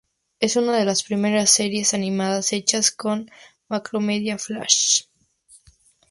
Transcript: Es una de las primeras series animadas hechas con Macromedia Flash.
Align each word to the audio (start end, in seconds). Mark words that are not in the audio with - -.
Es 0.39 0.55
una 0.55 0.75
de 0.75 0.83
las 0.83 1.03
primeras 1.03 1.51
series 1.51 1.93
animadas 1.93 2.53
hechas 2.53 2.89
con 2.89 3.29
Macromedia 3.67 4.39
Flash. 4.39 5.03